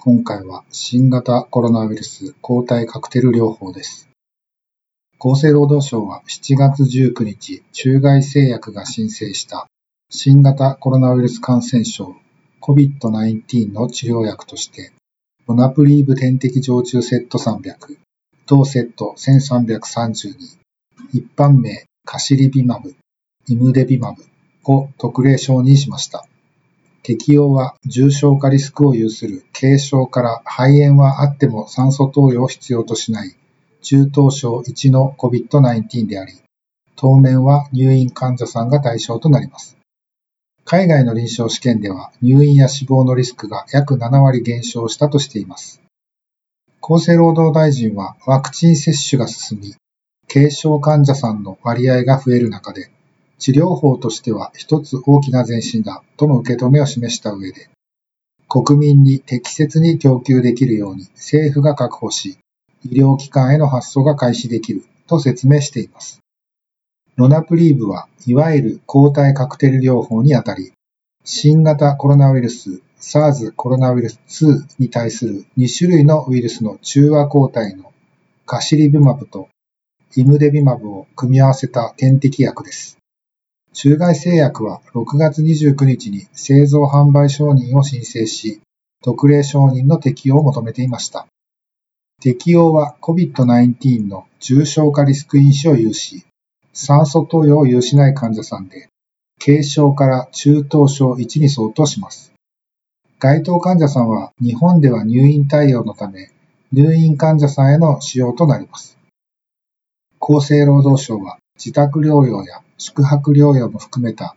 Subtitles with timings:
[0.00, 4.08] 今回は新型コロナウイルス抗体カクテル療法です。
[5.18, 9.66] 厚生労働省は7月19日、中外製薬が申請した
[10.08, 12.14] 新型コロナウイルス感染症
[12.60, 14.92] COVID-19 の治療薬として、
[15.48, 17.98] ロナプリーブ点滴常駐セット300、
[18.46, 20.58] 同セット1332、
[21.12, 22.94] 一般名カシリビマブ、
[23.48, 24.22] イムデビマブ
[24.72, 26.24] を特例承認しました。
[27.02, 33.36] 適用は重症化リスクを有する軽症から肺炎はあっても酸素投与を必要としない
[33.82, 36.34] 中等症1の COVID-19 であり、
[36.96, 39.78] 当面は入院患者さんが対象となります。
[40.64, 45.80] 海外の臨床試験では入院や死亡のリスクが約7割減少したとしています。
[46.82, 49.74] 厚生労働大臣はワクチン接種が進み、
[50.30, 52.90] 軽症患者さんの割合が増える中で、
[53.38, 57.70] 治療法としては一つ大きな前進だとの受け止めを示した上で、
[58.48, 62.38] 国民に適切に供給できるように政府が確保し、
[62.84, 66.20] 医療機関への発送が開始できると説明しています。
[67.16, 70.72] ロナプリーブはいわゆる抗体カクテル療法にあたり、
[71.24, 77.92] 新型コロナウイルス SARS コロナウイルス2に対する2種類のウイルスの中和抗体の
[78.46, 79.48] カシリビマブと
[80.16, 82.97] イムデビマブを組み合わせた点滴薬です。
[83.72, 88.60] 中外製薬は6月29日に製造販売承認を申請し、
[89.02, 91.26] 特例承認の適用を求めていました。
[92.20, 96.24] 適用は COVID-19 の重症化リスク因子を有し、
[96.72, 98.88] 酸素投与を有しない患者さんで、
[99.44, 102.32] 軽症から中等症1に相当します。
[103.20, 106.30] 該当患者さんは日本では入院対応のため、
[106.72, 108.98] 入院患者さんへの使用となります。
[110.20, 114.36] 厚生労働省は自宅療養や宿泊療養も含めた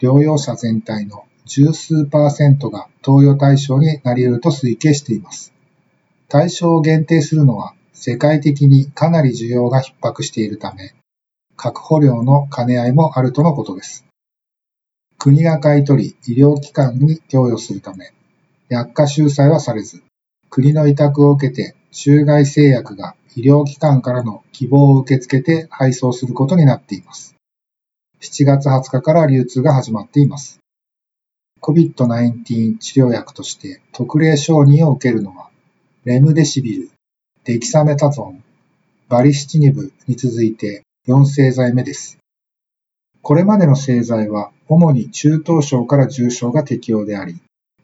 [0.00, 5.52] 療養者全体の十数パーセントが投与対象になり得ると推計しています。
[6.28, 10.94] 対象を限定するのは世界的にかなり需要が逼迫しているため、
[11.56, 14.04] 確保量の兼ね合いもあるとのことです。
[15.18, 18.12] 国が買い取り医療機関に供与するため、
[18.68, 20.02] 薬価収載はされず、
[20.50, 27.37] 国の委託を受けて中外製薬が医療機関からの希望を受け付けて配送することになっています。
[28.20, 30.58] 7月20日から流通が始まっています。
[31.60, 35.50] COVID-19 治療薬として特例承認を受けるのは、
[36.04, 36.90] レムデシビル、
[37.44, 38.42] デキサメタゾン、
[39.08, 42.18] バリシチニブに続いて4製剤目です。
[43.22, 47.40] これまでの製剤は主に中等症から重症が適用であり、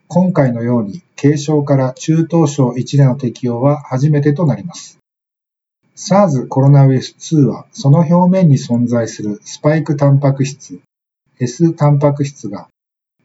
[0.08, 4.98] 今回のように軽症から中等症1での適用は初めてとなります。
[5.96, 10.80] SARS コロナウイルス2はその表面に存在するスパイクタンパク質
[11.38, 12.68] S タンパク質が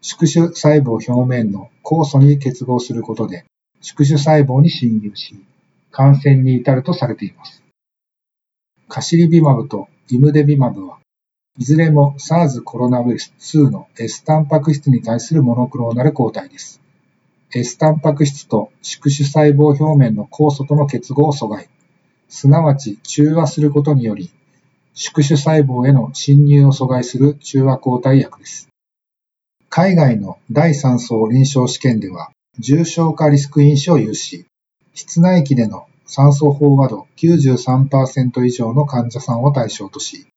[0.01, 3.45] 宿主細胞表面の酵素に結合することで
[3.81, 5.43] 宿主細胞に侵入し
[5.89, 7.63] 感染に至るとされています。
[8.87, 10.99] カシリビマブとイムデビマブは
[11.57, 16.81] いずれも SARS コロナウイルス2の S タンパク質に対するモノクローナル抗体です。
[17.51, 21.67] S タンパク質と宿主細胞表面の酵素との結合を阻害。
[22.29, 24.31] すなわち中和することにより、
[24.93, 28.69] 宿主細胞への侵入を阻害する中和抗体薬です。
[29.69, 34.45] 海外の第3層臨床試験では、重症化リスク因子を有し、
[34.93, 40.27] 室内機での酸素飽和度93%以上の患者さんを対象とし、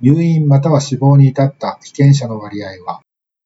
[0.00, 3.00] 入院または死亡に至った被験者の割合は、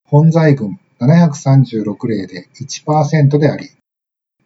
[0.09, 3.71] 本在群736例で1%であり、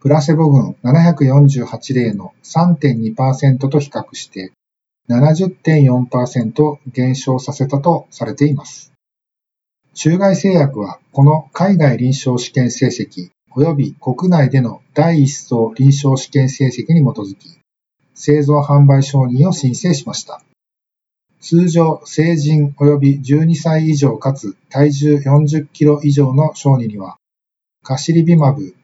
[0.06, 4.52] プラセボ群748例の3.2%と比較して
[5.10, 8.92] 70.4%減少させたとされています。
[9.94, 17.58] 中外製薬はこの海外臨床試験成績及び国内での第一層臨床試験成績に基づき、
[18.14, 20.40] 製造販売承認を申請しました。
[21.40, 27.16] 通常、成人及び12歳以上かつ体重40キロ以上の小児には、
[27.82, 28.76] カシリビマブ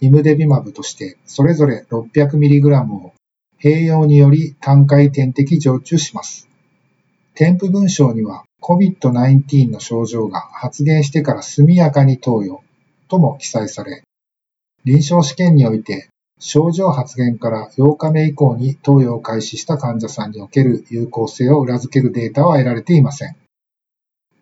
[0.00, 3.12] イムデビマブとしてそれぞれ 600mg を
[3.60, 6.48] 併用により単回点滴常駐します。
[7.34, 12.62] 添付文章には COVID-19 の症状が発現してから速やかに投与
[13.08, 14.02] とも記載され、
[14.84, 16.08] 臨床試験において、
[16.40, 23.36] 症状発現から8日目以降に投与を開始した患者さんにおける有効性を裏付けるデータは得られていません。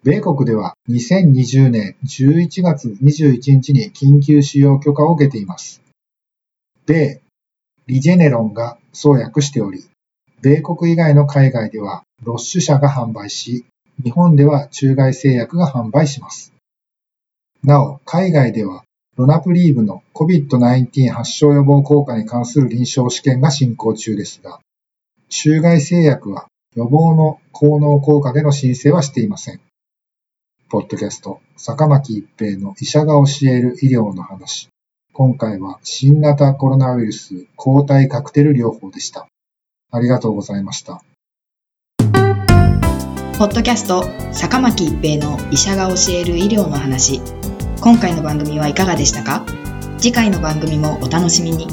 [0.06, 5.82] 米国では2020年11月21日に緊急使用許可を受けています。
[6.86, 7.20] 米、
[7.88, 9.84] リジェネロンが創薬しており、
[10.42, 13.66] 米国以外の海外ではロッシュ社が販売し、
[14.04, 16.52] 日本では中外製薬が販売します。
[17.64, 18.84] なお、海外では
[19.16, 24.60] ロナプリーブの COVID-19 発症予防効果に関する臨床試験が進行中ですが、
[25.30, 29.60] 中外製薬は予防の効能効果での申請はしていません。
[30.68, 34.68] ポッドキャスト、坂巻一平の医者が教える医療の話。
[35.12, 39.28] 今回は新型コロナウイルス抗体カクテル療法でした。
[39.92, 41.04] ありがとうございました。
[43.38, 47.20] ポッドキャスト、坂巻一平の医者が教える医療の話。
[47.80, 49.46] 今回の番組はいかがでしたか？
[49.98, 51.68] 次回の番組もお楽しみに。